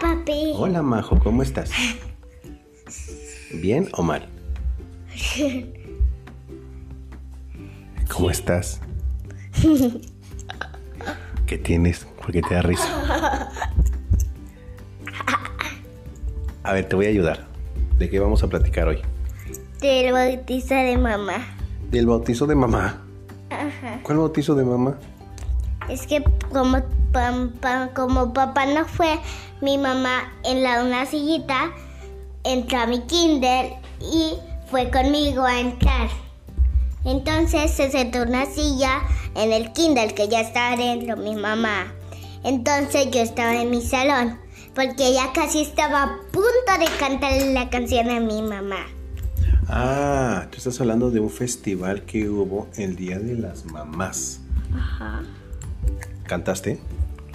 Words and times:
papi. 0.00 0.52
Hola, 0.56 0.82
Majo, 0.82 1.18
¿cómo 1.18 1.42
estás? 1.42 1.70
¿Bien 3.52 3.88
o 3.92 4.02
mal? 4.02 4.28
¿Cómo 8.12 8.30
estás? 8.30 8.80
¿Qué 11.46 11.58
tienes? 11.58 12.06
¿Por 12.20 12.32
qué 12.32 12.42
te 12.42 12.54
da 12.54 12.62
risa? 12.62 13.50
A 16.62 16.72
ver, 16.72 16.88
te 16.88 16.96
voy 16.96 17.06
a 17.06 17.08
ayudar. 17.10 17.46
¿De 17.98 18.08
qué 18.08 18.18
vamos 18.18 18.42
a 18.42 18.48
platicar 18.48 18.88
hoy? 18.88 18.98
Del 19.80 20.12
bautizo 20.12 20.74
de 20.74 20.96
mamá. 20.96 21.56
Del 21.90 22.06
bautizo 22.06 22.46
de 22.46 22.54
mamá. 22.54 23.02
Ajá. 23.50 24.00
¿Cuál 24.02 24.18
bautizo 24.18 24.54
de 24.54 24.64
mamá? 24.64 24.98
Es 25.88 26.06
que 26.06 26.22
como, 26.52 26.78
pam- 27.12 27.52
pam- 27.60 27.92
como 27.92 28.32
papá 28.32 28.66
no 28.66 28.84
fue, 28.86 29.18
mi 29.60 29.78
mamá 29.78 30.32
en 30.44 30.62
la 30.62 30.82
una 30.84 31.06
sillita 31.06 31.70
entró 32.44 32.78
a 32.80 32.86
mi 32.86 33.00
kinder 33.02 33.72
y 34.00 34.34
fue 34.70 34.90
conmigo 34.90 35.44
a 35.44 35.60
entrar. 35.60 36.08
Entonces 37.04 37.70
se 37.70 37.90
sentó 37.90 38.22
en 38.22 38.28
una 38.30 38.46
silla 38.46 39.02
en 39.34 39.52
el 39.52 39.72
kinder 39.72 40.14
que 40.14 40.28
ya 40.28 40.40
estaba 40.40 40.76
dentro 40.76 41.16
mi 41.16 41.34
mamá. 41.36 41.92
Entonces 42.44 43.10
yo 43.10 43.20
estaba 43.20 43.54
en 43.56 43.70
mi 43.70 43.82
salón 43.82 44.38
porque 44.74 45.06
ella 45.08 45.30
casi 45.34 45.60
estaba 45.62 46.02
a 46.02 46.16
punto 46.32 46.78
de 46.78 46.86
cantarle 46.98 47.52
la 47.52 47.70
canción 47.70 48.08
a 48.10 48.20
mi 48.20 48.42
mamá. 48.42 48.86
Ah, 49.68 50.46
tú 50.50 50.58
estás 50.58 50.80
hablando 50.80 51.10
de 51.10 51.20
un 51.20 51.30
festival 51.30 52.02
que 52.02 52.28
hubo 52.28 52.68
el 52.76 52.96
Día 52.96 53.18
de 53.18 53.34
las 53.36 53.64
Mamás. 53.64 54.40
Ajá. 54.76 55.22
¿Cantaste? 56.26 56.78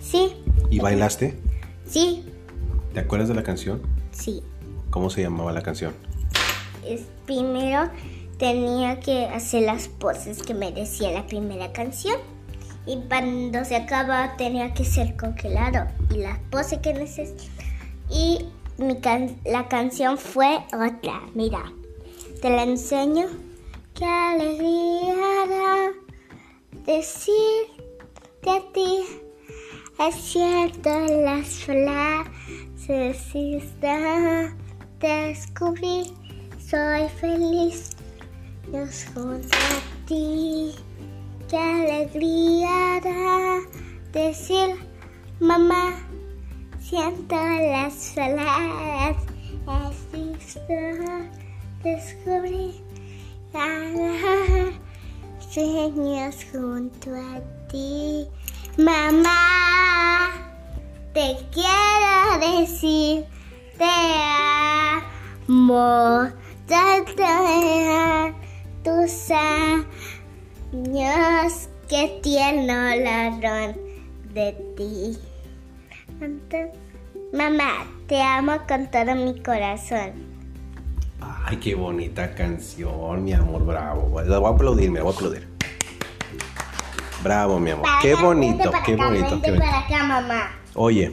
Sí, 0.00 0.32
¿Y 0.70 0.78
bailaste? 0.80 1.38
sí, 1.88 2.24
¿Te 2.92 3.00
acuerdas 3.00 3.28
de 3.28 3.34
la 3.34 3.42
canción? 3.42 3.82
sí. 4.12 4.42
¿Cómo 4.90 5.10
se 5.10 5.22
llamaba 5.22 5.50
la 5.52 5.62
canción? 5.62 5.92
es 6.86 7.02
primero 7.26 7.88
tenía 8.38 9.00
que 9.00 9.24
hacer 9.26 9.62
las 9.62 9.88
poses 9.88 10.42
que 10.42 10.52
me 10.54 10.70
decía 10.70 11.10
la 11.12 11.26
primera 11.26 11.72
canción 11.72 12.16
y 12.86 12.98
cuando 13.08 13.64
se 13.64 13.74
acaba 13.76 14.36
tenía 14.36 14.74
que 14.74 14.84
ser 14.84 15.16
congelado 15.16 15.86
y 16.14 16.18
las 16.18 16.38
poses 16.50 16.80
que 16.80 16.92
necesito 16.92 17.42
y 18.10 18.44
mi 18.76 19.00
can- 19.00 19.38
la 19.46 19.66
canción 19.68 20.18
fue 20.18 20.58
otra 20.66 21.22
mira 21.34 21.72
te 22.42 22.50
la 22.50 22.64
enseño 22.64 23.26
qué 23.94 24.04
alegría 24.04 25.14
da 25.48 25.92
decirte 26.84 27.73
a 28.50 28.72
ti 28.72 29.04
es 29.98 30.14
cierto 30.16 30.90
las 31.22 31.48
frases 31.64 33.34
está. 33.34 34.54
Descubrí 35.00 36.12
soy 36.58 37.08
feliz. 37.20 37.90
Dios 38.70 39.06
junto 39.14 39.56
a 39.56 40.06
ti 40.06 40.74
qué 41.48 41.58
alegría 41.58 43.00
da 43.02 43.60
decir 44.12 44.76
mamá 45.40 45.94
siento 46.80 47.36
las 47.36 48.12
palabras 48.14 49.16
existo 50.12 50.72
descubrí 51.82 52.80
ah, 53.54 54.70
sueños 55.54 56.34
junto 56.50 57.14
a 57.14 57.40
ti. 57.68 58.26
Mamá 58.76 60.32
te 61.12 61.36
quiero 61.52 62.40
decir 62.40 63.24
te 63.78 63.94
amo. 65.46 66.28
Tanto 66.66 67.22
tus 68.82 69.30
años. 69.30 69.88
Que 71.88 72.18
tierno 72.22 72.96
ladrón 72.96 73.76
de 74.32 74.52
ti. 74.76 75.16
Mamá 77.32 77.86
te 78.08 78.20
amo 78.20 78.54
con 78.66 78.90
todo 78.90 79.14
mi 79.14 79.40
corazón 79.42 80.33
Ay, 81.20 81.56
qué 81.58 81.74
bonita 81.74 82.34
canción, 82.34 83.22
mi 83.24 83.32
amor, 83.32 83.64
bravo. 83.64 84.20
La 84.22 84.38
voy 84.38 84.50
a 84.50 84.54
aplaudir, 84.54 84.90
me 84.90 84.98
la 84.98 85.04
voy 85.04 85.12
a 85.12 85.16
aplaudir. 85.16 85.48
Bravo, 87.22 87.58
mi 87.58 87.70
amor. 87.70 87.84
Para 87.84 88.00
Qué 88.02 88.14
bonito, 88.14 88.70
para 88.70 88.84
qué 88.84 88.94
acá, 88.94 89.06
bonito, 89.08 89.40
qué 89.42 89.52
para 89.52 89.78
acá 89.80 90.04
mamá 90.04 90.50
Oye, 90.74 91.12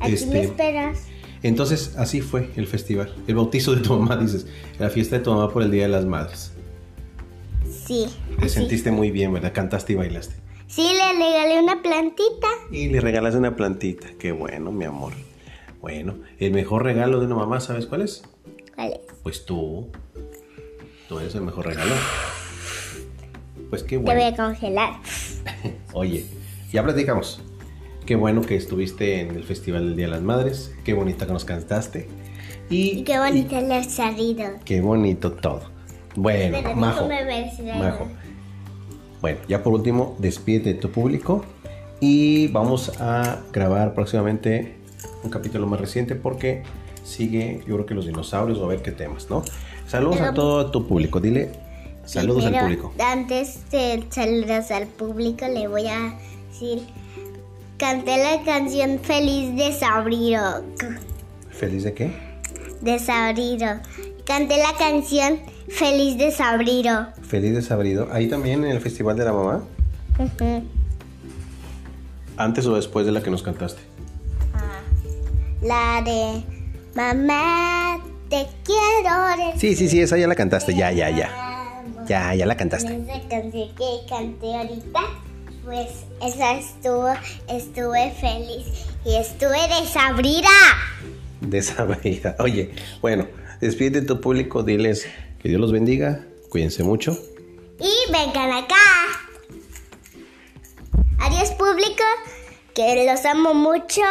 aquí 0.00 0.08
me 0.10 0.14
Este- 0.14 0.40
esperas 0.42 1.06
entonces 1.42 1.94
así 1.98 2.22
fue 2.22 2.50
el 2.56 2.66
festival. 2.66 3.14
El 3.26 3.34
bautizo 3.34 3.74
de 3.74 3.82
tu 3.82 3.92
mamá, 3.98 4.16
dices. 4.16 4.46
La 4.78 4.88
fiesta 4.88 5.18
de 5.18 5.22
tu 5.24 5.30
mamá 5.30 5.52
por 5.52 5.62
el 5.62 5.70
Día 5.70 5.82
de 5.82 5.88
las 5.90 6.06
Madres. 6.06 6.52
sí 7.86 8.06
Te 8.38 8.46
así. 8.46 8.54
sentiste 8.54 8.90
muy 8.90 9.10
bien, 9.10 9.30
¿verdad? 9.32 9.52
Cantaste 9.52 9.92
y 9.92 9.96
bailaste. 9.96 10.36
sí 10.66 10.82
le 10.94 11.12
regalé 11.12 11.60
una 11.62 11.82
plantita 11.82 12.48
Y 12.70 12.88
le 12.88 12.98
regalaste 13.00 13.38
una 13.38 13.54
plantita. 13.56 14.06
Qué 14.18 14.32
bueno, 14.32 14.72
mi 14.72 14.86
amor. 14.86 15.12
Bueno, 15.82 16.14
el 16.38 16.52
mejor 16.52 16.82
regalo 16.82 17.20
de 17.20 17.26
una 17.26 17.34
mamá, 17.34 17.60
¿sabes 17.60 17.84
cuál 17.86 18.00
es? 18.02 18.22
¿Cuál 18.74 18.92
es? 18.92 19.00
Pues 19.22 19.44
tú. 19.44 19.88
Tú 21.08 21.18
eres 21.18 21.34
el 21.34 21.42
mejor 21.42 21.66
regalo. 21.66 21.94
Pues 23.70 23.82
qué 23.82 23.90
te 23.90 23.96
voy 23.96 24.14
bueno. 24.14 24.24
a 24.24 24.36
congelar 24.36 24.92
Oye, 25.92 26.26
ya 26.72 26.82
platicamos. 26.82 27.40
Qué 28.06 28.16
bueno 28.16 28.42
que 28.42 28.56
estuviste 28.56 29.20
en 29.20 29.30
el 29.30 29.44
Festival 29.44 29.86
del 29.86 29.96
Día 29.96 30.06
de 30.06 30.12
las 30.12 30.22
Madres. 30.22 30.74
Qué 30.84 30.92
bonita 30.92 31.26
que 31.26 31.32
nos 31.32 31.44
cantaste. 31.44 32.08
Y, 32.68 32.98
y 32.98 33.04
qué 33.04 33.18
bonito 33.18 33.60
le 33.60 33.74
ha 33.76 33.84
salido 33.84 34.44
qué 34.64 34.80
bonito 34.80 35.32
todo. 35.32 35.62
Bueno, 36.16 36.58
Pero 36.62 36.76
Majo. 36.76 37.08
Majo. 37.78 38.08
Bueno, 39.20 39.38
ya 39.48 39.62
por 39.62 39.72
último, 39.72 40.16
despídete 40.18 40.74
de 40.74 40.80
tu 40.80 40.90
público. 40.90 41.44
Y 42.00 42.48
vamos 42.48 43.00
a 43.00 43.40
grabar 43.52 43.94
próximamente 43.94 44.76
un 45.22 45.30
capítulo 45.30 45.66
más 45.66 45.80
reciente 45.80 46.14
porque 46.14 46.62
sigue, 47.04 47.62
yo 47.66 47.74
creo 47.74 47.86
que 47.86 47.94
los 47.94 48.06
dinosaurios 48.06 48.58
o 48.58 48.64
a 48.64 48.68
ver 48.68 48.82
qué 48.82 48.90
temas, 48.90 49.30
¿no? 49.30 49.44
Saludos 49.86 50.20
a 50.20 50.34
todo 50.34 50.70
tu 50.70 50.88
público. 50.88 51.20
Dile 51.20 51.52
saludos 52.04 52.44
al 52.46 52.58
público. 52.58 52.92
Antes 52.98 53.70
de 53.70 54.04
saludos 54.10 54.70
al 54.70 54.86
público, 54.88 55.46
le 55.46 55.68
voy 55.68 55.86
a 55.86 56.18
decir: 56.50 56.82
Canté 57.78 58.16
la 58.16 58.42
canción 58.44 58.98
Feliz 58.98 59.54
de 59.54 59.72
Sabriro. 59.72 60.62
¿Feliz 61.50 61.84
de 61.84 61.94
qué? 61.94 62.10
De 62.80 62.98
Sabriro. 62.98 63.80
Canté 64.26 64.56
la 64.56 64.74
canción 64.78 65.40
Feliz 65.68 66.16
de 66.18 66.30
Sabriro. 66.30 67.08
Feliz 67.22 67.54
de 67.54 67.62
Sabrido. 67.62 68.08
Ahí 68.10 68.28
también 68.28 68.64
en 68.64 68.70
el 68.70 68.80
Festival 68.80 69.16
de 69.16 69.24
la 69.24 69.32
Mamá. 69.32 69.62
¿Antes 72.36 72.66
o 72.66 72.74
después 72.74 73.06
de 73.06 73.12
la 73.12 73.22
que 73.22 73.30
nos 73.30 73.42
cantaste? 73.42 73.80
Ah, 74.54 74.80
La 75.62 76.02
de 76.02 76.42
Mamá, 76.94 78.00
te 78.28 78.46
quiero. 78.64 79.58
Sí, 79.58 79.74
sí, 79.74 79.88
sí, 79.88 80.00
esa 80.00 80.16
ya 80.16 80.28
la 80.28 80.36
cantaste. 80.36 80.74
Ya, 80.74 80.92
ya, 80.92 81.10
ya. 81.10 81.26
amo". 81.26 82.06
Ya, 82.06 82.34
ya 82.34 82.46
la 82.46 82.56
cantaste. 82.56 82.94
Esa 82.94 83.28
canción 83.28 83.74
que 83.74 84.06
canté 84.08 84.54
ahorita, 84.54 85.00
pues 85.64 85.88
esa 86.22 86.52
estuvo, 86.54 87.12
estuve 87.48 88.12
feliz 88.12 88.86
y 89.04 89.16
estuve 89.16 89.58
desabrida. 89.80 90.48
De 91.40 91.60
Sabrida. 91.62 92.36
Oye, 92.40 92.70
bueno, 93.02 93.26
despídete 93.60 94.02
de 94.02 94.06
tu 94.06 94.20
público. 94.20 94.62
Diles 94.62 95.06
que 95.42 95.48
Dios 95.48 95.60
los 95.60 95.72
bendiga. 95.72 96.24
Cuídense 96.48 96.84
mucho. 96.84 97.18
Y 97.80 98.12
vengan 98.12 98.52
acá. 98.52 98.76
Adiós 101.18 101.50
público, 101.52 102.04
que 102.72 103.04
los 103.04 103.24
amo 103.24 103.52
mucho 103.52 104.02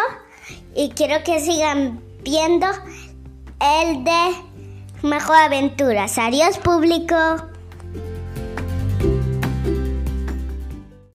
y 0.76 0.90
quiero 0.90 1.24
que 1.24 1.40
sigan 1.40 2.03
viendo 2.24 2.68
el 3.60 4.04
de 4.04 4.36
Mejor 5.02 5.36
Aventuras. 5.36 6.18
Adiós 6.18 6.58
público. 6.58 7.53